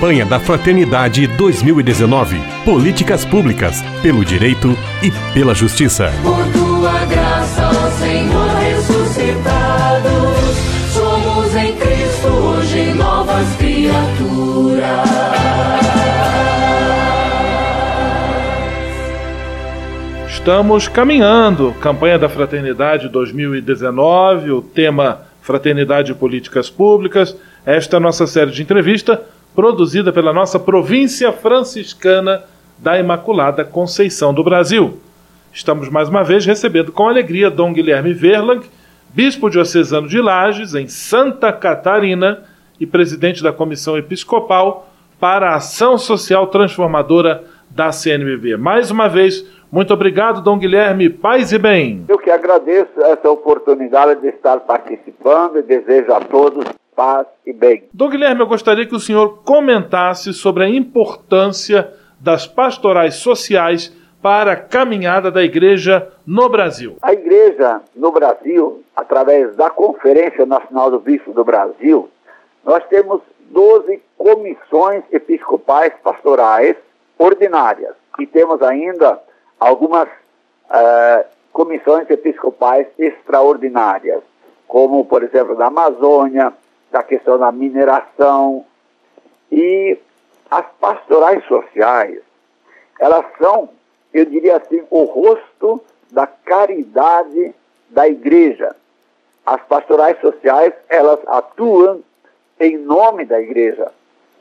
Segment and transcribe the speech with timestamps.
[0.00, 2.40] Campanha da Fraternidade 2019.
[2.64, 6.10] Políticas públicas pelo direito e pela justiça.
[6.22, 10.08] Por tua graça, ó Senhor ressuscitado,
[10.90, 14.80] somos em Cristo hoje novas criaturas.
[20.30, 21.74] Estamos caminhando.
[21.78, 27.36] Campanha da Fraternidade 2019, o tema Fraternidade e Políticas Públicas.
[27.66, 29.20] Esta é a nossa série de entrevista
[29.54, 32.42] produzida pela nossa província franciscana
[32.78, 34.98] da Imaculada Conceição do Brasil.
[35.52, 38.64] Estamos mais uma vez recebendo com alegria Dom Guilherme Verlang,
[39.10, 42.44] bispo diocesano de Lages, em Santa Catarina,
[42.80, 44.88] e presidente da Comissão Episcopal
[45.20, 48.56] para a Ação Social Transformadora da CNBB.
[48.56, 51.10] Mais uma vez, muito obrigado, Dom Guilherme.
[51.10, 52.04] Paz e bem.
[52.08, 56.64] Eu que agradeço essa oportunidade de estar participando e desejo a todos
[57.00, 57.88] paz e bem.
[57.94, 64.52] Dom Guilherme, eu gostaria que o senhor comentasse sobre a importância das pastorais sociais para
[64.52, 66.98] a caminhada da igreja no Brasil.
[67.00, 72.10] A igreja no Brasil, através da Conferência Nacional do Bispo do Brasil,
[72.62, 76.76] nós temos 12 comissões episcopais pastorais
[77.18, 79.18] ordinárias e temos ainda
[79.58, 84.20] algumas uh, comissões episcopais extraordinárias,
[84.68, 86.52] como, por exemplo, da Amazônia,
[86.90, 88.64] da questão da mineração.
[89.50, 89.98] E
[90.50, 92.20] as pastorais sociais,
[92.98, 93.70] elas são,
[94.12, 97.54] eu diria assim, o rosto da caridade
[97.88, 98.74] da igreja.
[99.46, 102.02] As pastorais sociais, elas atuam
[102.58, 103.90] em nome da igreja.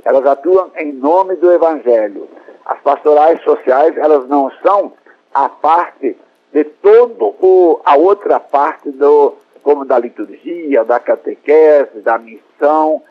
[0.04, 2.28] Elas atuam em nome do evangelho.
[2.66, 4.94] As pastorais sociais, elas não são
[5.34, 6.18] a parte
[6.52, 9.36] de todo o, a outra parte do,
[9.70, 13.04] como da liturgia, da catequese, da missão.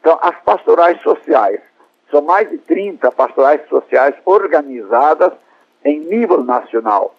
[0.00, 1.60] Então, as pastorais sociais,
[2.10, 5.34] são mais de 30 pastorais sociais organizadas
[5.84, 7.14] em nível nacional.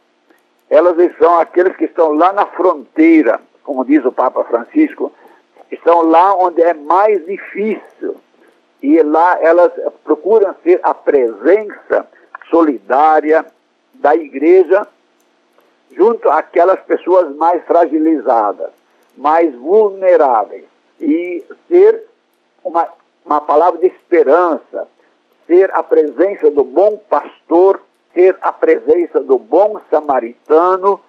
[0.68, 5.12] Elas são aqueles que estão lá na fronteira, como diz o Papa Francisco,
[5.72, 8.16] estão lá onde é mais difícil.
[8.82, 9.72] E lá elas
[10.04, 12.08] procuram ser a presença
[12.50, 13.46] solidária
[13.94, 14.88] da igreja
[15.96, 18.72] junto àquelas pessoas mais fragilizadas,
[19.18, 20.66] mais vulneráveis.
[21.00, 22.04] E ser
[22.64, 22.88] uma,
[23.26, 24.88] uma palavra de esperança,
[25.48, 27.82] ser a presença do bom pastor,
[28.14, 31.00] ser a presença do bom samaritano,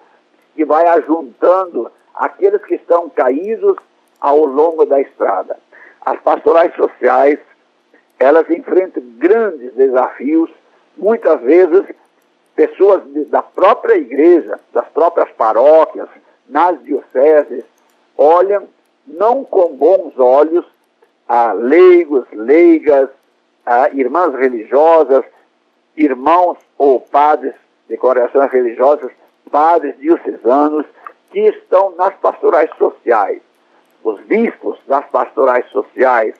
[0.54, 3.76] que vai ajuntando aqueles que estão caídos
[4.20, 5.56] ao longo da estrada.
[6.00, 7.38] As pastorais sociais,
[8.19, 10.50] elas enfrentam grandes desafios,
[10.97, 11.84] muitas vezes
[12.55, 16.09] pessoas de, da própria igreja, das próprias paróquias,
[16.49, 17.65] nas dioceses,
[18.17, 18.69] olham
[19.07, 20.65] não com bons olhos
[21.29, 23.09] a leigos, leigas,
[23.65, 25.25] a irmãs religiosas,
[25.97, 27.55] irmãos ou padres
[27.89, 29.11] de congregações religiosas,
[29.51, 30.87] padres diocesanos,
[31.31, 33.41] que estão nas pastorais sociais.
[34.05, 36.35] Os bispos das pastorais sociais,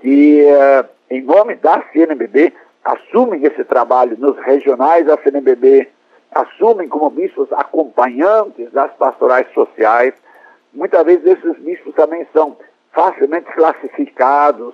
[0.00, 2.52] que, eh, em nome da CNBB,
[2.86, 5.88] assumem esse trabalho nos regionais da CNBB,
[6.30, 10.14] assumem como bispos acompanhantes das pastorais sociais.
[10.72, 12.56] Muitas vezes esses bispos também são
[12.92, 14.72] facilmente classificados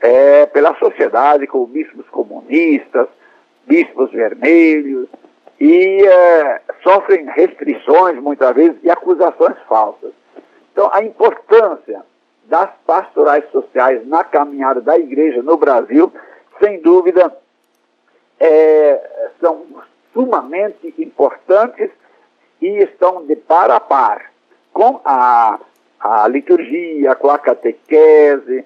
[0.00, 3.08] é, pela sociedade como bispos comunistas,
[3.66, 5.08] bispos vermelhos,
[5.58, 10.12] e é, sofrem restrições muitas vezes e acusações falsas.
[10.72, 12.02] Então, a importância
[12.44, 16.10] das pastorais sociais na caminhada da igreja no Brasil
[16.62, 17.34] sem dúvida,
[18.38, 19.66] é, são
[20.12, 21.90] sumamente importantes
[22.60, 24.30] e estão de par a par
[24.72, 25.58] com a,
[25.98, 28.64] a liturgia, com a catequese,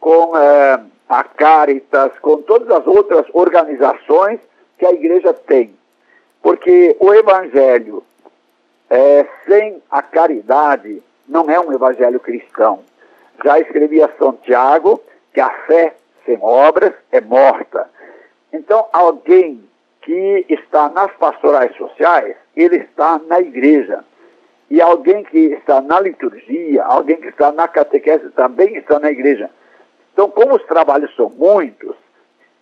[0.00, 4.40] com é, a Caritas, com todas as outras organizações
[4.78, 5.74] que a igreja tem.
[6.42, 8.02] Porque o evangelho
[8.90, 12.80] é, sem a caridade não é um evangelho cristão.
[13.44, 15.02] Já escrevia Santiago
[15.32, 15.94] que a fé
[16.26, 17.88] sem obras é morta.
[18.52, 19.64] Então, alguém
[20.02, 24.04] que está nas pastorais sociais, ele está na igreja.
[24.70, 29.48] E alguém que está na liturgia, alguém que está na catequese também está na igreja.
[30.12, 31.94] Então, como os trabalhos são muitos,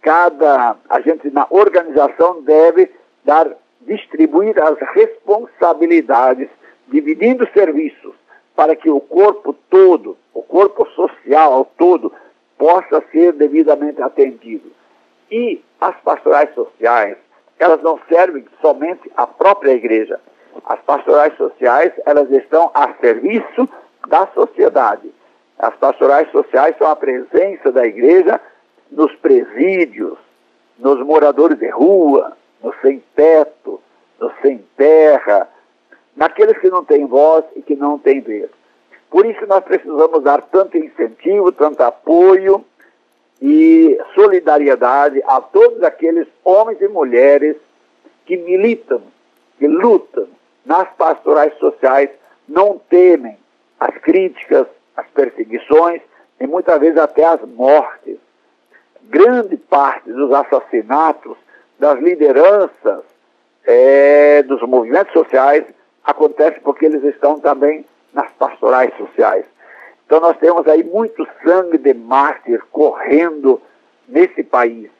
[0.02, 2.90] cada a gente na organização deve
[3.25, 3.50] dar
[3.81, 6.49] distribuir as responsabilidades,
[6.88, 8.14] dividindo serviços
[8.55, 12.12] para que o corpo todo, o corpo social todo
[12.58, 14.70] possa ser devidamente atendido.
[15.30, 17.16] E as pastorais sociais,
[17.58, 20.20] elas não servem somente à própria igreja.
[20.64, 23.68] As pastorais sociais, elas estão a serviço
[24.08, 25.12] da sociedade.
[25.58, 28.40] As pastorais sociais são a presença da igreja
[28.90, 30.18] nos presídios,
[30.78, 33.80] nos moradores de rua, nos sem teto,
[34.20, 35.48] nos sem terra,
[36.16, 38.50] naqueles que não têm voz e que não têm vez.
[39.14, 42.64] Por isso nós precisamos dar tanto incentivo, tanto apoio
[43.40, 47.56] e solidariedade a todos aqueles homens e mulheres
[48.26, 49.00] que militam,
[49.56, 50.26] que lutam
[50.66, 52.11] nas pastorais sociais,
[52.49, 53.38] não temem
[53.78, 54.66] as críticas,
[54.96, 56.02] as perseguições
[56.40, 58.16] e muitas vezes até as mortes.
[59.05, 61.37] Grande parte dos assassinatos
[61.78, 63.05] das lideranças
[63.64, 65.64] é, dos movimentos sociais
[66.02, 69.44] acontece porque eles estão também nas pastorais sociais.
[70.06, 73.61] Então nós temos aí muito sangue de mártir correndo
[74.08, 74.90] nesse país.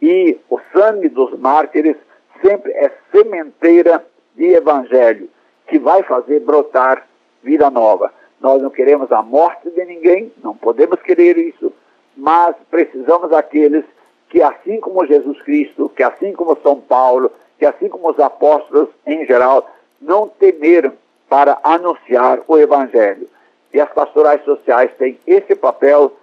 [0.00, 1.96] E o sangue dos mártires
[2.44, 4.04] sempre é sementeira
[4.36, 5.28] de evangelho,
[5.66, 7.06] que vai fazer brotar
[7.42, 8.12] vida nova.
[8.40, 11.72] Nós não queremos a morte de ninguém, não podemos querer isso,
[12.16, 13.84] mas precisamos daqueles
[14.28, 18.88] que, assim como Jesus Cristo, que assim como São Paulo, que assim como os apóstolos
[19.06, 19.68] em geral,
[20.00, 20.92] não temeram
[21.28, 23.28] para anunciar o Evangelho.
[23.72, 26.16] E as pastorais sociais têm esse papel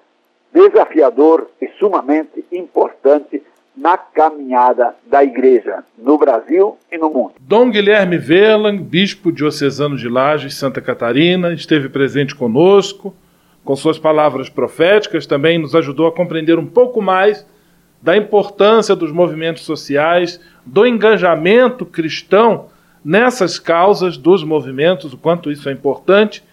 [0.53, 3.41] desafiador e sumamente importante
[3.75, 7.33] na caminhada da igreja no Brasil e no mundo.
[7.41, 13.13] Dom Guilherme Verlan, bispo diocesano de Lages, Santa Catarina, esteve presente conosco,
[13.65, 17.45] com suas palavras proféticas, também nos ajudou a compreender um pouco mais
[18.01, 22.67] da importância dos movimentos sociais, do engajamento cristão
[23.05, 26.43] nessas causas dos movimentos, o quanto isso é importante.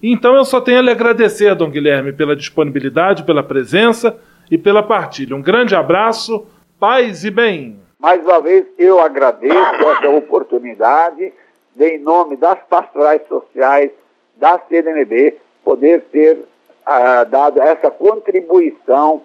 [0.00, 4.16] Então eu só tenho a lhe agradecer, Dom Guilherme, pela disponibilidade, pela presença
[4.48, 5.34] e pela partilha.
[5.34, 6.46] Um grande abraço
[6.78, 7.80] Paz e bem.
[7.98, 11.32] Mais uma vez, eu agradeço essa oportunidade,
[11.74, 13.90] de, em nome das pastorais sociais
[14.36, 19.22] da CNMB, poder ter uh, dado essa contribuição,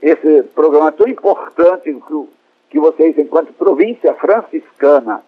[0.00, 2.28] esse programa tão importante que,
[2.70, 5.22] que vocês, enquanto província franciscana,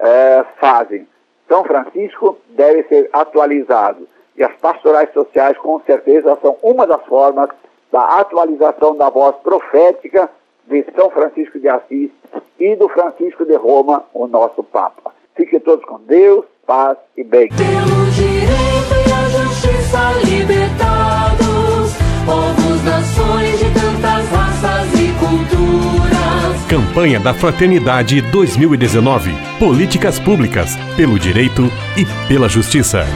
[0.00, 1.06] uh, fazem.
[1.48, 4.08] São Francisco deve ser atualizado.
[4.36, 7.50] E as pastorais sociais, com certeza, são uma das formas
[7.92, 10.30] da atualização da voz profética
[10.66, 12.10] de São Francisco de Assis
[12.58, 15.12] e do Francisco de Roma, o nosso Papa.
[15.36, 17.48] Fiquem todos com Deus, paz e bem.
[17.48, 21.92] Pelo direito e a justiça libertados,
[22.24, 26.66] povos, nações de tantas raças e culturas.
[26.70, 29.51] Campanha da Fraternidade 2019.
[29.62, 33.06] Políticas públicas, pelo direito e pela justiça.